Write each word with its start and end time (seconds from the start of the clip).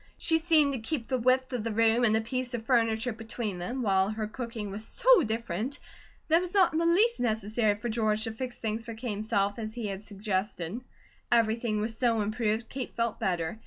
She 0.17 0.39
seemed 0.39 0.73
to 0.73 0.79
keep 0.79 1.05
the 1.05 1.19
width 1.19 1.53
of 1.53 1.63
the 1.63 1.71
room 1.71 2.03
and 2.03 2.17
a 2.17 2.21
piece 2.21 2.55
of 2.55 2.65
furniture 2.65 3.13
between 3.13 3.59
them, 3.59 3.83
while 3.83 4.09
her 4.09 4.25
cooking 4.25 4.71
was 4.71 4.83
so 4.83 5.21
different 5.21 5.77
that 6.27 6.37
it 6.37 6.41
was 6.41 6.55
not 6.55 6.73
in 6.73 6.79
the 6.79 6.87
least 6.87 7.19
necessary 7.19 7.75
for 7.75 7.87
George 7.87 8.23
to 8.23 8.31
fix 8.31 8.57
things 8.57 8.83
for 8.83 8.95
Kate 8.95 9.11
himself, 9.11 9.59
as 9.59 9.75
he 9.75 9.85
had 9.89 10.03
suggested. 10.03 10.81
Everything 11.31 11.81
was 11.81 11.95
so 11.95 12.21
improved, 12.21 12.67
Kate 12.67 12.95
felt 12.95 13.19
better. 13.19 13.59